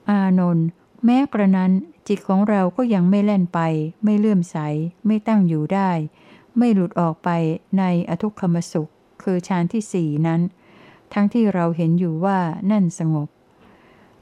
[0.10, 0.68] อานนท์
[1.06, 1.72] แม้กระนั้น
[2.08, 3.60] จิตของเราก็ยังไม่แล่นไป
[4.04, 4.58] ไม่เลื่อมใส
[5.06, 5.92] ไม่ตั้งอยู่ได้
[6.58, 7.30] ไม่หลุดออกไป
[7.78, 8.90] ในอทุกขมสุข
[9.24, 10.42] คือฌานที่สี่นั้น
[11.14, 12.40] ทั้งที่เราเห็นอยู่ว่า
[12.72, 13.28] นั่นสงบ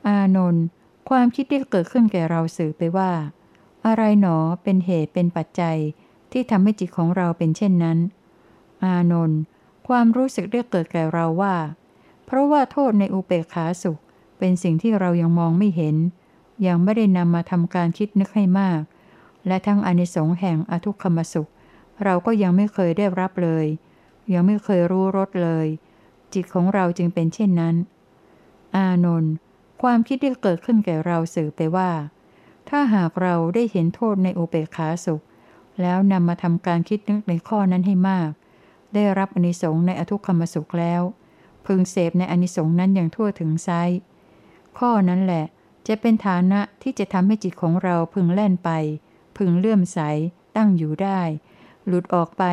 [0.08, 0.64] อานนท์
[1.10, 3.12] ความคิดที่เกิดขึ้นแก่เราสื่อไปว่า
[3.86, 5.78] อะไรหนอเป็นเหตุเป็นปัจจัย
[6.32, 7.98] ที่ทำให้จิตของเราเป็นเช่นนั้น
[8.84, 9.40] อานนท์
[9.88, 11.56] ความรู้สึกได้เกิดแก่เราว่า
[12.26, 14.00] เพราะว่าโทษในอุเบกขาสุข
[14.40, 15.96] เป็นสิ่งที่เรายังมองไม่เห็น
[16.68, 18.82] ยังไม่ได้นำมาทำการคิดนึกให้มาก
[19.48, 21.50] และทั้งอนิสงส์แห่งอทุกขมสุข
[22.04, 23.66] เราก็ยังไม่เคยได้รับเลย
[24.34, 25.68] ยังไม่เคยรู้รสเลย
[26.34, 27.76] จิตของเราจึงเป็นเช่นนั้น
[28.76, 29.34] อานนท์
[29.82, 31.92] ความคิดที่เกิดขึ้นแก่เราสื่อไปว่า
[32.70, 35.24] ถ้าหากเราได้เห็นโทษในอุเบกขาสุข
[35.82, 38.30] แล้วนำมาทำการคิดนึกในข้อนั้นให้มาก
[38.94, 41.02] ได้รับอนิสงส์ในอทุกขมสุขแล้ว
[41.66, 43.70] พึงเสพในอนิสงส์นั้นอย่างทั่วถึงไซ
[44.78, 45.46] ข้อนั้นแหละ
[45.88, 48.70] จะเป็นฐานะที่จะทำให้จิตของเราพึงแล่นไป
[49.38, 50.00] พึงเลื่อมใส
[50.56, 51.22] ตั้งอยู่ได้
[51.88, 52.44] หลุดออกไป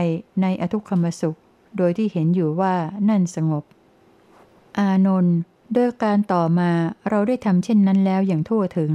[0.43, 1.39] ในอทุกขมสุข
[1.77, 2.75] โดยที่เห็นอยู่ว่า
[3.09, 3.65] นั่นสงบ
[4.79, 5.37] อานนท์
[5.75, 6.71] โดยการต่อมา
[7.09, 8.93] เราได้ทำเช่นนั้นแล้วอย่างทั่วถึง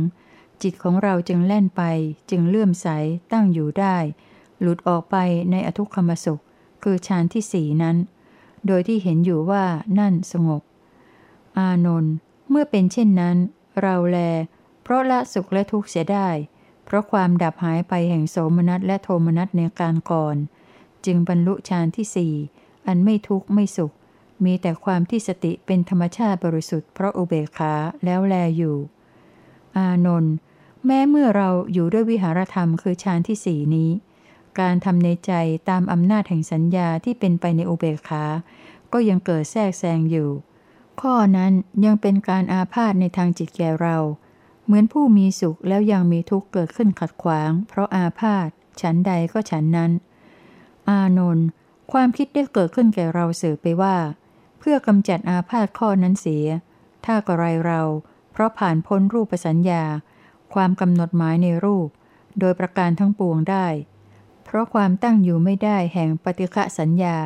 [0.62, 1.82] จิตของเราจึงแล่นไป
[2.30, 2.88] จึงเลื่อมใส
[3.32, 3.98] ตั้งอยู่ได้
[4.62, 5.16] หลุดออกไป
[5.52, 6.42] ในอทุกขมสุข
[6.84, 7.98] คือฌานที่สี่นั้น
[8.68, 9.64] โดยที่เห็นอยู่ว่า
[10.00, 10.62] นั่นสงบ
[11.58, 12.14] อานนท์
[12.50, 13.38] เมื่อเป็นเช่นนั้น
[13.82, 14.18] เราแล
[14.84, 16.30] เพราะละสุขและทุกข์เสียได้
[16.86, 20.36] เพราะความดับหายไปแห่งโสมนัสและโทมนัสในการก่อน
[21.06, 22.34] จึงบรรลุฌานที่สี่
[22.90, 23.92] อันไม่ทุกข์ไม่สุข
[24.46, 27.74] มีแต่ความที่สติเป็นธรรมชาติบริสุทธิ์เพราะอุเบกขา
[28.06, 28.78] แล้วแลอยู่
[29.78, 30.34] อานนท์
[30.86, 33.90] แม้เมื่อเราอยู่ด้วยวิหารธรรมคือฌานที่สี่นี้
[34.60, 35.34] การทำในใจ
[35.70, 38.24] ตามอำนาจแห่งสัญญาที่เป็นไปในอุเบกขา
[38.94, 40.30] ก็ยังเกิดแทรกแซงอยู่
[41.02, 41.54] ข้อนั้น
[41.86, 43.98] ยังเป็นการอาพาธในทางจิตแก่เรา
[44.66, 48.48] เหมือนผู้มีสุขแล้วยังมีทุกข์เกิดขึ้นขัดขวาง เพราะอาพาธ
[48.82, 49.92] ฉันใดก็ฉันนั้น
[50.90, 51.48] อานนท์
[51.92, 53.96] ความคิดได้เกิดขึ้นแก่เราสื่อไปว่า
[54.60, 56.46] เพื่อกำจัดอาพาธข้อนั้นเสีย
[57.06, 57.82] ถ้ากระไรเรา
[58.32, 59.84] เพราะผ่านพ้นรูปสัญญา
[60.54, 61.88] ความกำหนดหมายในรูป
[62.40, 63.68] โดยประการทั้งปวงได้
[64.44, 67.18] เพราะความตั้งอยู่ไม่ได้แห่งปฏิฆะสัญญา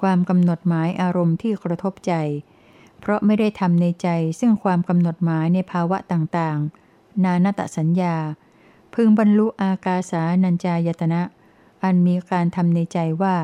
[0.00, 2.12] ความกำหนดหมายอารมณ์ที่กระทบใจ
[3.00, 4.08] เพราะไม่ได้ทำในใจ
[4.40, 8.16] ซึ่งความกำหนดหมายในภาวะต่างๆ นานตสัญญา
[8.94, 11.22] พึงบรรลุอากาสานัญจายตนะ
[11.82, 13.36] อันมีการทำในใจว่า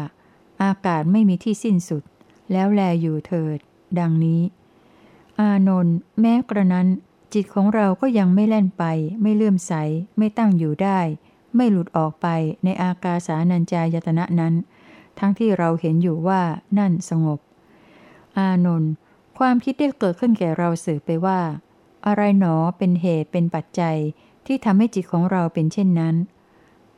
[0.62, 2.02] อากาศไม่มีที่สิ้นสุด
[2.52, 3.58] แล้วแลอยู่เถิด
[3.98, 4.42] ดังนี้
[5.40, 6.88] อานนท์แม้กระนั้น
[7.34, 8.84] จิตของเราก็ยังไม่แล่นไป
[9.22, 9.72] ไม่เลื่อมใส
[10.18, 11.00] ไม่ตั้งอยู่ได้
[11.56, 12.26] ไม่หลุดออกไป
[12.64, 14.54] ในอากาสานัญจายตนะนั้น
[15.18, 16.42] ทั้งที่เราเห็นอยู่ว่า
[16.78, 17.38] นั่นสงบ
[18.38, 18.90] อานนท์
[19.38, 21.40] ความคิดได้เกิดขึ้นแก่เราสืบไปว่า
[22.06, 23.96] อะไรหนอเป็นเหตุเป็นปัจจัย
[24.46, 26.14] ที่ทำให้จิตของเราเป็นเช่นนั้น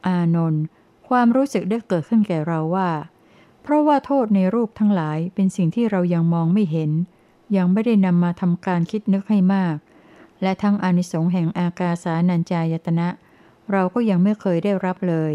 [0.07, 0.63] อานนท์
[1.09, 2.89] ความรู้สึกได้เกิดขึ้นแก่เราว่า
[3.63, 6.91] เพราะว่าโทษในรูปทั้งหลายเป็นสิ่งที่เรายังมองไม่เห็น
[7.57, 9.77] ยังไม่ได้นำมาทำการคิดนึกให้มาก
[10.43, 13.09] และทั้งอนิสงส์แห่งอากาสานัญจายตนะ
[13.73, 15.33] เราก็ยังไม่เคยได้รับเลย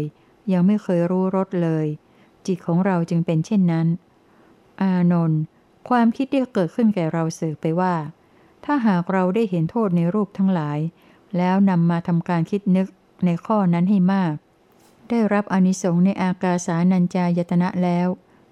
[0.52, 1.86] ยังไม่เคยรู้รสเลย
[2.46, 3.86] จิตของเราจึงเป็นเช่นนั้น
[4.80, 5.40] อานนท์
[5.88, 7.94] ความคิดได้เกิดขึ้นแก่เราสืบไปว่า
[8.64, 10.78] ถ้าหากเราได้เห็นโทษในรูปทั้งหลาย
[11.36, 12.86] แล้วนำมาทำการคิดนึก
[13.24, 14.34] ในข้อนั้นให้มาก
[15.10, 18.08] ได้รับอนิสงส์ในอากาสานัญจายตนะแล้ว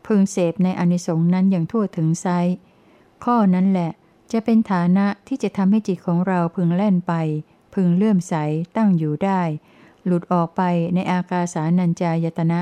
[0.07, 2.27] พึงเสพในอนิสงส์นั้นอย่างทั่วถึงไซ
[3.25, 3.91] ข้อนั้นแหละ
[4.33, 7.13] จะเป็นฐานะที่จะทำให้จิตของเราพึงแล่นไป
[7.75, 8.35] พึงเลื่อมใส
[8.77, 9.43] ตั้งอยู่ได้
[10.05, 10.63] หลุดออกไป
[10.95, 12.61] ในอากาสานัญจายตนะ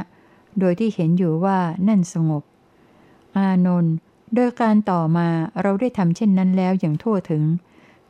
[0.59, 2.43] โดยที่เห็นอยู่ว่านั่นสงบ
[3.37, 3.95] อานนท์
[4.35, 5.29] โดยการต่อมา
[5.63, 7.45] เราได้ทำเช่นนั้นแล้วอย่างทั่วถึง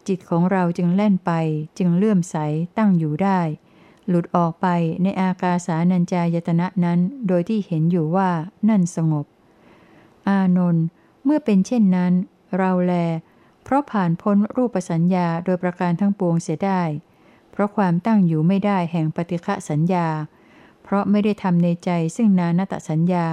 [0.09, 1.33] จิตของเราจึงแล่นไป
[1.79, 2.37] จึงเลื่อมใส
[2.79, 3.41] ตั้งอยู่ได้
[4.09, 4.67] หลุดออกไป
[5.03, 8.31] ในอากาสานัญจายตนะนั้น โดยที่เห็นอยู่ว่า
[8.69, 9.27] นั่นสงบ
[10.29, 10.85] อานนท์
[11.25, 12.13] เมื่อเป็นเช่นนั้น
[12.57, 12.93] เราแล
[13.65, 16.83] เพราะผ่านพ้นรูปสัญญาโดยประการทั้งปวงเสียได้
[17.51, 20.09] เพราะความตั้งอยู่ไม่ได้แห่งปฏิฆะสัญญา
[20.83, 23.27] เพราะไม่ได้ทำในใจซึ่งนานตสัญญา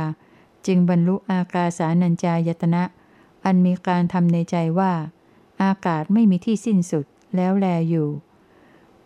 [0.67, 2.83] จึงบรรลุอากาสานัญจายตนะ
[3.45, 4.93] อันมีการทำในใจว่า
[5.63, 7.05] อากาศไม่มีที่สิ้นสุด
[7.35, 8.09] แล้วแลอยู่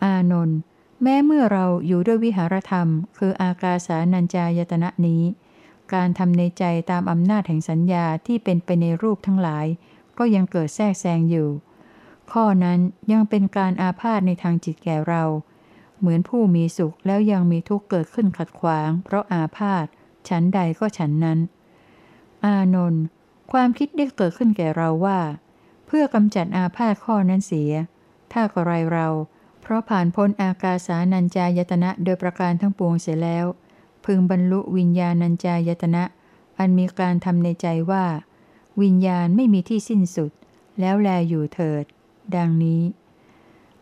[0.03, 0.57] อานนท์
[1.01, 5.23] แม้เมื่อเราอยู่ด้วยวิหารธรรม คืออากาสานัญจายตนะนี้
[5.93, 9.65] การทำในใจตามอำนาจแห่งสัญญาที่เป็นไปในรูปทั้งหลาย
[10.17, 11.49] ก็ยังเกิดแทรกแซงอยู่
[12.31, 12.79] ข้อนั้น
[13.11, 15.23] ยังเป็นการอาพาธในทางจิตแก่เรา
[15.99, 19.85] เหมือนผู้มีสุขแล้วยังมีทุกข์เกิดขึ้นขัดขวาง เพราะอาพาธ
[20.29, 21.39] ฉันใดก็ฉันนั้น
[22.45, 23.03] อานนท์
[23.51, 25.19] ความคิดได้เกิดขึ้นแก่เราว่า
[25.87, 27.71] เพื่อกำจัดอาพาธข้อนั้นเสีย
[28.31, 29.07] ถ้ากระไรเรา
[29.63, 33.45] เพราะผ่านพ้นอากาสานัญจายตนะโดยประการทั้งปวงเสียแล้ว
[34.05, 36.03] พึงบรรลุวิญญาณัญจายตนะ
[36.59, 38.05] อันมีการทำในใจว่า
[38.81, 40.31] วิญญาณไม่มีที่สิ้นสุด
[40.79, 41.83] แล้วแลอยู่เถิด
[42.35, 42.81] ดังนี้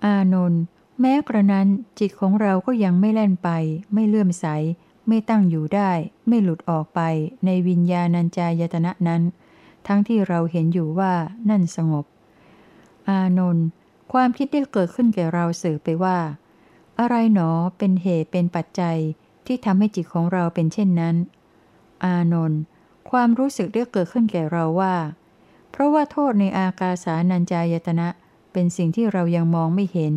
[0.03, 0.61] อานนท์
[0.99, 1.67] แม้กระนั้น
[1.99, 3.49] จิตของเราก็ยังไม่แล่นไป
[3.93, 4.45] ไม่เลื่อมใส
[5.07, 5.91] ไม่ตั้งอยู่ได้
[6.27, 6.99] ไม่หลุดออกไป
[7.45, 9.21] ในวิญญาณัญจายตนะนั้น
[9.87, 11.13] ทั้งที่เราเห็นอยู่ว่า
[11.49, 12.05] นั่นสงบ
[13.09, 13.65] อานนท์
[14.11, 16.17] ความคิดได้เกิดขึ้นแก่เราสื่อไปว่า
[16.99, 18.97] อะไรหนอเป็นเหตุเป็นปัจจัย
[19.45, 21.15] ที่ทำให้จิตของเราเป็นเช่นนั้น
[22.03, 22.61] อานนท์
[23.09, 24.95] ความรู้สึกได้เกิดขึ้นแก่เราว่า
[25.71, 28.07] เพราะว่าโทษในอากาสานัญจายตนะ
[28.53, 30.13] เป็นสิ่งที่เรายังมองไม่เห็น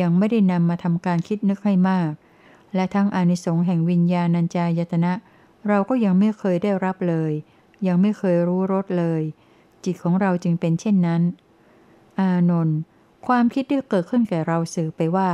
[0.00, 2.10] ยังไม่ได้นำมาทำการคิดนึกให้มาก
[2.74, 5.12] และทั้งอนิสงส์แห่งวิญญาณัญจายตนะ
[5.68, 7.32] เราก็ยังไม่เคยได้รับเลย
[7.86, 9.22] ยังไม่เคยรู้รสเลย
[9.84, 11.22] จิตของเราจึงเป็นเช่นนั้น
[12.20, 12.78] อานนท์
[13.26, 15.30] ความคิดที่เกิดขึ้นแก่เราสื่อไปว่า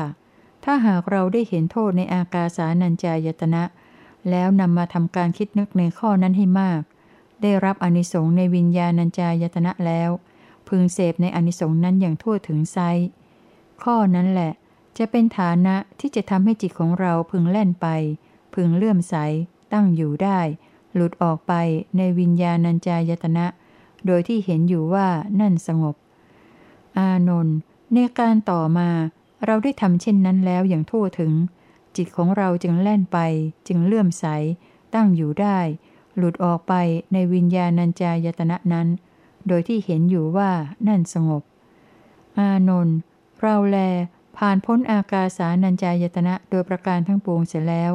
[0.65, 3.63] ถ้าหากเราได้เห็นโทษในอากาสานัญจายตนะ
[4.31, 6.81] แล้วนำมาทำการคิดนึกในข้อนั้นให้มาก
[7.43, 10.11] ได้รับอนิสงส์ในวิญญาณัญจายตนะแล้ว
[10.69, 12.79] พึงเสพในอนิสงส์นั้นอย่างทั่วถึงไซ
[13.83, 14.53] ข้อนั้นแหละ
[14.99, 17.87] จะเป็นฐานะที่จะทำให้จิตของเราพึงแล่นไป
[18.55, 19.15] พึงเลื่อมใส
[19.73, 20.41] ตั้งอยู่ได้
[20.95, 21.53] หลุดออกไป
[21.97, 23.47] ในวิญญาณัญจายตนะ
[24.07, 25.09] โดยที่เห็นอยู่ว่า
[25.41, 25.95] นั่นสงบ
[26.99, 27.57] อานนท์
[27.95, 28.91] ในการต่อมา
[29.47, 31.33] เราได้ทำเช่นนั้นแล้วอย่างทั่วถึง
[31.97, 33.19] จิตของเราจึงแล่นไป
[33.69, 34.27] จึงเลื่อมใส
[34.95, 35.59] ตั้งอยู่ได้
[36.17, 36.75] หลุดออกไป
[37.13, 38.89] ในวิญญาณัญจายตนะนั้น
[39.49, 40.51] โดยที่เห็นอยู่ว่า
[40.89, 41.43] นั่นสงบ
[42.39, 42.97] อานนท์
[43.41, 43.77] เราแล
[44.37, 47.93] ผ่านพ้นอากาสานัญจายตนะโดยประการทั้งปวงเสร็จแล้ว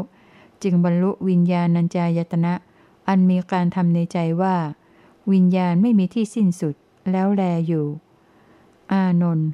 [0.63, 2.53] จึงบรรลุวิญญาณัญจายตนะ
[3.07, 4.55] อันมีการทำในใจว่า
[5.31, 6.75] วิญญาณไม่มีที่สิ้นสุด
[7.11, 7.85] แล้วแลอยู่
[8.91, 9.49] อานนท์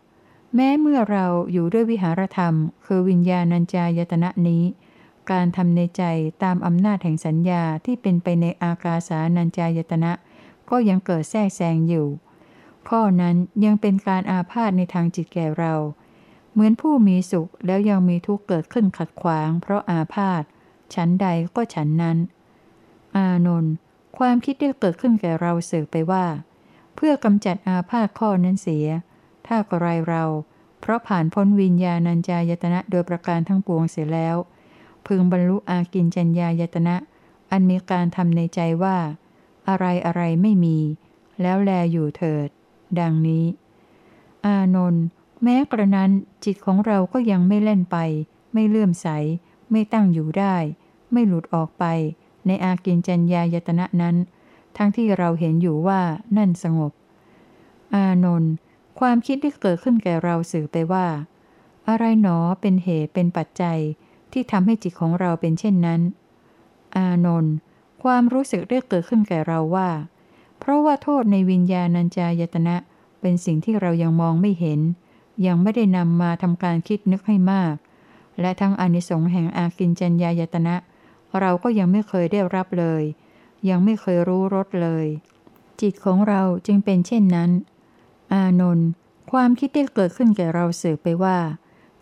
[0.55, 2.53] แม้เมื่อเราอยู่ด้วยวิหารธรรม
[2.85, 4.63] คือวิญญาณัญจายตนะนี้
[5.31, 6.03] การทำในใจ
[6.43, 10.11] ตามอำนาจแห่งสัญญาที่เป็นไปในอากาสานัญจายตนะ
[10.69, 12.07] ก็ยังเกิดแทรกแซงอยู่
[12.89, 15.73] ข้อนั้นยังเป็นการอาพาธในทางจิตแก่เรา
[16.51, 20.43] เหมือนผู้มีสุขแล้วยังมีทุกข์เกิดขึ้นขัดขวาง เพราะอาพาธ
[20.93, 22.17] ฉันใดก็ฉันนั้น
[23.15, 23.73] อานนท์
[24.17, 26.25] ความคิดได้เกิดขึ้นแก่เราเสือไปว่า
[26.95, 28.87] เพื่อกำจัดอาพาธข้อนั้นเสีย
[29.47, 30.23] ถ้ากระไรเรา
[30.81, 34.36] เพราะผ่านพ้นวิญญาณัญจายตนะโดยประการทั้งปวงเสียแล้ว
[35.08, 36.95] พึงบรรลุอากินจัญญายตนะ
[37.51, 38.97] อันมีการทำในใจว่า
[39.67, 40.77] อะไรอะไรไม่มี
[41.41, 42.47] แล้วแลอยู่เถิด
[42.99, 43.45] ดังนี้
[44.45, 45.03] อานนท์
[45.43, 46.12] แม้กระนั้น
[46.45, 47.97] จิตของเราก็ยังไม่เล่นไป
[48.53, 49.08] ไม่เลื่อมใส
[49.71, 50.55] ไม่ตั้งอยู่ได้
[51.12, 51.86] ไม่หลุดออกไป
[52.47, 54.15] ในอากินจัญญายตนะนั้น
[54.77, 56.01] ทั้งที่เราเห็นอยู่ว่า
[56.38, 56.91] นั่นสงบ
[57.93, 58.51] อานนท์
[58.99, 61.08] ความคิดที่เกิดขึ้นแก่เราสื่อไปว่า
[61.89, 63.79] อะไรหนอเป็นเหตุเป็นปัจจัย
[64.31, 66.01] ที่ทำให้จิตของเราเป็นเช่นนั้น
[66.95, 67.53] อานนท์
[68.03, 69.89] ความรู้สึกได้เกิดขึ้นแก่เราว่า
[70.60, 72.75] เพราะว่าโทษในวิญญาณัญจายตนะ
[73.21, 74.79] เป็นสิ่งที่เรายังมองไม่เห็น
[75.45, 77.75] ยังไม่ได้นำมาทำการคิดนึกให้มาก
[78.41, 80.75] และทั้งอนิสงส์แห่งอากินจัญญายตนะ
[81.39, 83.03] เราก็ยังไม่เคยได้รับเลย
[83.69, 85.05] ยังไม่เคยรู้รสเลย
[85.81, 87.49] จิตของเราจึงเป็นเช่นนั้น
[88.33, 88.88] อานนท์
[89.31, 91.38] ความคิดได้เกิดขึ้นแก่เราสืบไปว่า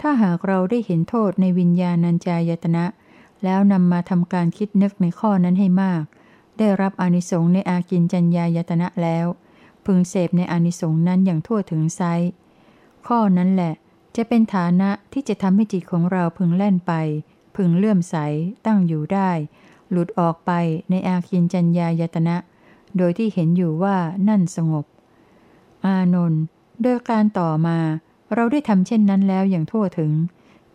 [0.02, 2.86] ถ้าหากเราได้เห็นโทษในวิญญาณัญจายตนะ
[3.44, 6.04] แล้วนำมาทำการคิดนึกในข้อนั้นให้มาก
[6.58, 9.26] ได้รับอนิสงส์ในอากินจัญญายตนะแล้ว
[9.86, 12.02] พึงเสพในอนิสงส์นั้นอย่างทั่วถึงไซ
[13.08, 13.74] ข้อนั้นแหละ
[14.16, 16.94] จะเป็นฐานะที่จะทำให้จิตของเราพึงแล่นไป
[17.56, 18.16] พึงเลื่อมใส
[18.66, 19.32] ตั้งอยู่ได้
[19.92, 20.52] หลุดออกไป
[20.90, 22.38] ในอาคินจัญญายตนะ
[22.98, 24.86] โดยที่เห็นอยู่ว่านั่นสงบ
[25.86, 26.42] อานนท์
[26.82, 27.80] โดยการต่อมา
[28.34, 30.12] เราได้ทำเช่นนั้นแล้วอย่างทั่วถึง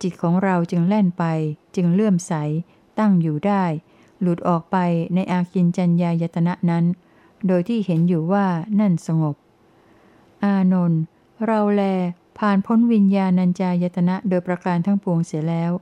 [0.02, 1.24] จิตของเราจึงแล่นไป
[1.76, 2.32] จึงเลื่อมใส
[2.98, 3.64] ตั้งอยู่ได้
[4.20, 4.76] หลุดออกไป
[5.14, 6.84] ในอากินจัญญายตนะนั้น
[7.46, 8.46] โดยที่เห็นอยู่ว่า
[8.80, 9.36] นั่นสงบ
[10.44, 11.00] อานนท์
[11.46, 11.82] เราแล
[12.38, 15.72] ผ่านพ้นวิญญาณัญจายตนะโดยประการทั้งปวงเสียแล้ว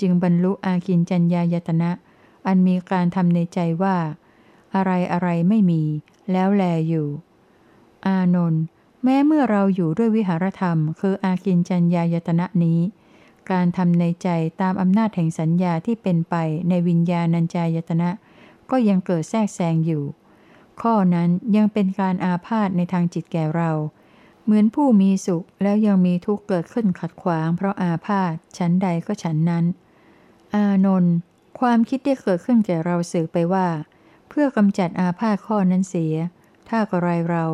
[0.00, 1.90] จึงบรรลุอากินจัญญายตนะ
[2.46, 3.96] อันมีการทำในใจว่า
[4.74, 5.82] อะไรอะไรไม่มี
[6.32, 7.06] แล้วแลอยู่
[8.06, 8.62] อานนท์
[9.04, 12.80] แม้เมื่อเราอยู่ด้วยวิหารธรรม คืออากินจัญญายตนะนี้
[13.50, 14.28] การทำในใจ
[14.60, 16.34] ตามอำนาจแห่งสัญญาที่เป็นไป
[16.68, 18.10] ในวิญญาณัญจายตนะ
[18.70, 20.04] ก็ยังเกิดแทรกแซงอยู่
[20.80, 23.70] ข้อนั้นยังเป็นการอาพาธในทางจิตแก่เรา
[24.44, 29.64] เหมือนผู้มีสุขแล้วยังมีทุกข์เกิดขึ้นขัดขวาง เพราะอาพาธชั้นใดก็ฉันนั้น
[30.54, 31.14] อานนท์
[31.60, 33.68] ความคิดได้เกิดขึ้นแก่เราสื่อไปว่า
[34.28, 36.14] เพื่อกำจัดอาพาธข้อนั้นเสีย
[36.68, 37.44] ถ้ากระไรเรา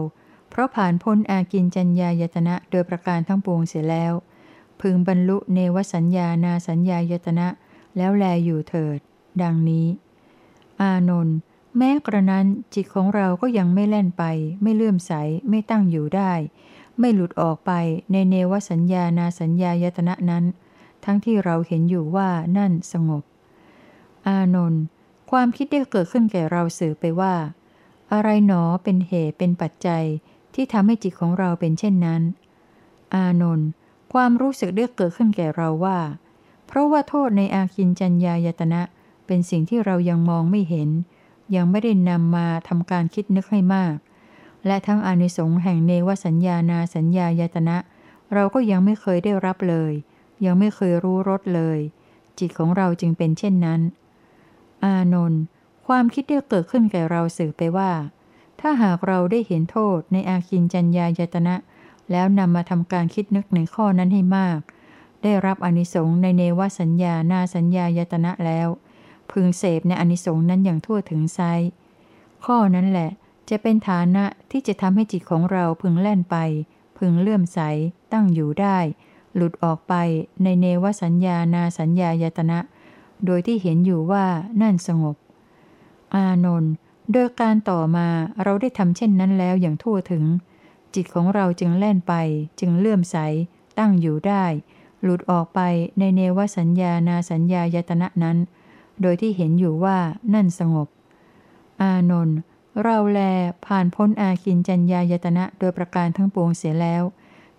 [0.51, 4.13] เพราะผ่านพ้นอากินจัญญายตนะโดยประการทั้งปวงเสียแล้ว
[4.81, 7.49] พึงบรรลุเนวสัญญานาสัญญายตนะ
[7.97, 8.99] แล้วแลอยู่เถิด
[9.43, 9.87] ดังนี้
[10.81, 11.37] อานนท์
[11.77, 14.25] แม้กระนั้นจิตของเราก็ยังไม่แล่นไป
[14.63, 15.13] ไม่เลื่อมใส
[15.49, 16.33] ไม่ตั้งอยู่ได้
[16.99, 17.73] ไม่หลุดออกไป
[18.13, 20.45] ในเนวสัญญานาสัญญายตนะนั้น
[21.05, 23.23] ทั้งที่เราเห็นอยู่ว่านั่นสงบ
[24.27, 24.83] อานนท์
[25.31, 27.35] ความคิดได้เกิดขึ้นแก่เราสื่อไปว่า
[28.13, 30.05] อะไรหนอเป็นเหตุเป็นปัจจัย
[30.63, 32.23] ที่ทำให้จิตของเราเป็นเช่นนั้น
[33.15, 33.69] อานนท์
[34.13, 35.99] ความรู้สึกได้เกิดขึ้นแก่เราว่า
[36.67, 38.83] เพราะว่าโทษในอาคินจัญญายตนะ
[39.27, 40.89] เป็นสิ่งที่เรายังมองไม่เห็น
[41.55, 43.95] ยังไม่ได้นำมาทำการคิดนึกให้มาก
[44.67, 47.77] และทั้งอนิสงส์แห่งเนวสัญญานาสัญญายตนะ
[48.35, 49.93] เราก็ยังไม่เคยได้รับเลย
[50.45, 51.79] ยังไม่เคยรู้รสเลย
[52.39, 53.81] จิตของเราจึงเป็นเช่นนั้น
[54.85, 55.41] อานนท์
[55.87, 57.91] ความคิดได้เกิดขึ้นแก่เราสื่อไปว่า
[58.61, 61.55] ถ้าหากเราได้เห็นโทษในอาคินจัญญายตนะ
[62.11, 64.59] แล้วนำมาทำการคิดนึกในข้อนั้นให้มาก
[65.23, 68.69] ได้รับอนิสงส์ในเนวสัญญานาสัญญายตนะแล้ว
[69.31, 71.41] พึงเสพในอนิสงส์นั้นอย่างทั่วถึงไซ
[72.45, 73.11] ข้อนั้นแหละ
[73.51, 76.37] จะเป็นฐานะที่จะทำให้จิตของเราพึงแล่นไป
[76.99, 77.61] พึงเลื่อมใส
[78.13, 78.79] ตั้งอยู่ได้
[79.35, 79.95] หลุดออกไป
[80.43, 82.59] ในเนวสัญญานาสัญญายตนะ
[83.25, 84.25] โดยที่เห็นอยู่ว่า
[84.63, 85.17] นั่นสงบ
[86.15, 86.73] อานนท์
[87.13, 88.09] โดยการต่อมา
[88.43, 90.25] เราได้ทำเช่นนั้นแล้วอย่างทั่วถึง
[90.95, 92.15] จิตของเราจึงแล่นไป
[92.61, 93.17] จึงเลื่อมใส
[93.79, 94.45] ตั้งอยู่ได้
[95.03, 95.61] หลุดออกไป
[95.99, 98.39] ในเนวสัญญานาสัญญายตนะนั้น
[99.03, 99.99] โดยที่เห็นอยู่ว่า
[100.35, 100.89] นั่นสงบ
[101.81, 102.37] อานนท์
[102.83, 103.21] เราแล
[103.67, 107.03] ผ่านพ้นอาคินจัญญายตนะโดยประการทั้งปวงเสียแล้ว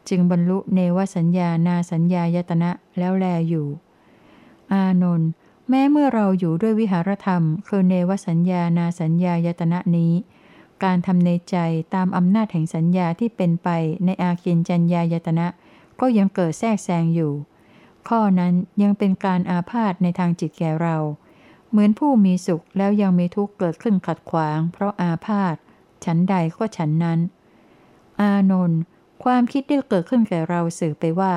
[0.10, 3.68] จึงบรรลุเนวสัญญานาสัญญายตนะแล้วแลอยู่
[4.74, 5.30] อานนท์
[5.74, 10.14] แม้เมื่อเราอยู่ด้วยวิหารธรรม คือเนวสัญญานาสัญญายตนะนี้
[10.84, 11.58] การทำในใจ
[11.96, 13.70] ตามอำนาจแห่งสัญญาที่เป็นไป
[14.06, 15.48] ในอาคินจัญญายตนะ
[16.00, 17.34] ก็ยังเกิดแทรกแซงอยู่
[18.08, 20.98] ข้อนั้นยังเป็นการอาพาธในทางจิตแก่เรา
[21.70, 25.56] เหมือนผู้มีสุขแล้วยังมีทุกข์เกิดขึ้นขัดขวาง เพราะอาพาธ
[26.06, 27.20] ฉันใดก็ฉันนั้น
[28.22, 28.80] อานนท์
[29.24, 31.36] ความคิดได้เกิดขึ้นแก่เราสื่อไปว่า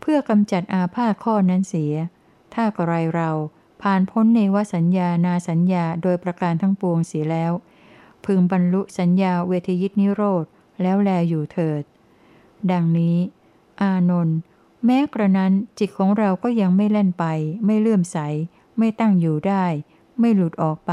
[0.00, 1.94] เพื่อกำจัดอาพาธข้อนั้นเสีย
[2.54, 3.30] ถ้ากระไรเรา
[3.82, 7.52] ผ่านพ้นในวสัญญานาสัญญาโดยประการทั้งปวงเสียแล้ว
[8.24, 10.44] พึงบรรลุสัญญาเวทยิตนิโรธ
[10.82, 11.82] แล้วแลอยู่เถิด
[12.70, 13.16] ดังนี้
[13.80, 14.38] อานนท์
[14.84, 17.24] แม้กระนั้นจิตของเราก็ยังไม่เล่นไป
[17.66, 18.18] ไม่เลื่อมใส
[18.78, 19.64] ไม่ตั้งอยู่ได้
[20.20, 20.92] ไม่หลุดออกไป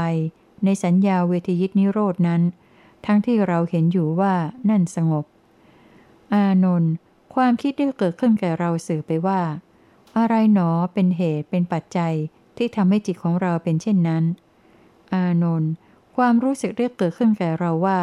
[0.64, 2.42] ในสัญญาเวทยิตนิโรดนั้น
[3.06, 4.34] ทั้งที่เราเห็นอยู่ว่า
[4.70, 5.24] นั่นสงบ
[6.32, 6.92] อานนท์
[7.34, 9.40] ความคิดได้เกิดขึ้นแก่เราสื่อไปว่า
[10.18, 12.14] อะไรหนอเป็นเหตุเป็นปัจจัย
[12.56, 14.24] ที่ทำให้จิตของเราเป็นเช่นนั้น
[15.12, 15.72] อานนท์
[16.16, 18.00] ความรู้สึกได้เกิดขึ้นแก่เราว่า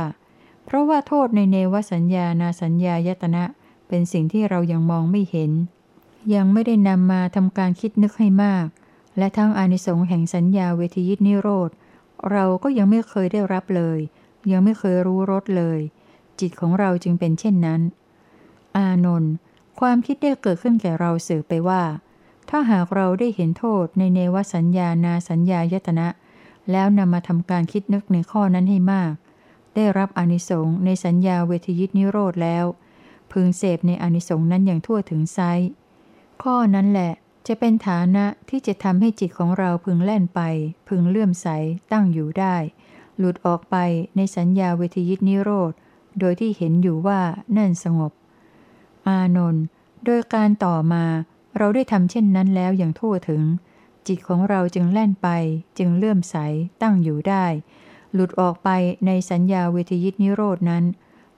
[0.65, 3.43] เพราะว่าโทษในเนวสัญญานาสัญญายตนะ
[3.87, 5.51] เป็นสิ่งที่เรายังมองไม่เห็น
[6.35, 8.67] ยังไม่ได้นำมาทำการคิดนึกให้มาก
[9.17, 11.69] และทั้งอานิสงส์แห่งสัญญาเวทียิตนิโรธ
[12.31, 13.99] เราก็ยังไม่เคยได้รับเลย
[14.51, 15.79] ยังไม่เคยรู้รสเลย
[16.39, 17.81] จิตของเราจึงเป็นเช่นนั้น
[18.77, 19.33] อานนท์
[19.79, 21.83] ความคิดได้เกิดขึ้นแก่เราสื่อไปว่า
[22.49, 26.07] ถ้าหากเราได้เห็นโทษในเนวสัญญานาสัญญายตนะ
[26.71, 29.13] แล้วนำมาทำการคิดนึกในข้อนั้นให้มาก
[29.75, 32.65] ได้รับอนิสงส์ในสัญญาเวทยิตนิโรธแล้ว
[33.31, 35.39] พึงเสพในอนิสงส์นั้นอย่างทั่วถึงไซ
[36.43, 37.11] ข้อนั้นแหละ
[37.47, 40.41] จะเป็นฐานะที่จะทำให้จิตของเราพึงแล่นไป
[40.87, 41.47] พึงเลื่อมใส
[41.91, 42.55] ตั้งอยู่ได้
[43.17, 43.75] หลุดออกไป
[44.15, 45.71] ในสัญญาเวทยิตนิโรธ
[46.19, 47.21] โดยที่เห็นอยู่ว่า
[47.57, 48.11] นั่นสงบ
[49.09, 49.63] อานนท์
[50.05, 51.05] โดยการต่อมา
[51.57, 53.43] เราได้ทำเช่นนั้นแล้วอย่างทั่วถึง
[54.07, 55.27] จิตของเราจึงแล่นไป
[55.77, 56.35] จึงเลื่อมใส
[56.81, 57.45] ตั้งอยู่ได้
[58.13, 58.69] หลุดออกไป
[59.05, 60.83] ในสัญญาเวทยิตนิโรดนั้น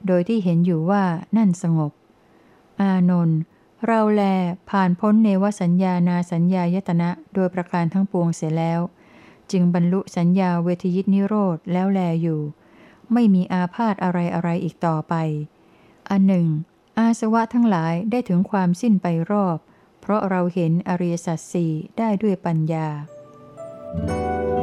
[0.07, 1.03] โดยที่เห็นอยู่ว่า
[1.37, 1.91] นั่นสงบ
[2.81, 3.39] อานนท์
[3.85, 4.21] เราแล
[4.69, 8.79] ผ่านพ้นเนวสัญญานาสัญญายตนะโดยประการทั้งปวงเสียแล้ว
[9.51, 12.41] จึงบรรลุสัญญาเวทยิตนิโรธแล้วแลอยู่
[13.13, 15.13] ไม่มีอาพาธอะไรอะไรอีกต่อไป
[16.09, 16.47] อันหนึ่ง
[16.99, 19.57] อาสวะทั้งหลายได้ถึงความสิ้นไปรอบ
[20.01, 22.87] เพราะเราเห็นอริยสัจสี่ได้ด้วยปัญญา
[23.93, 24.60] Thank you.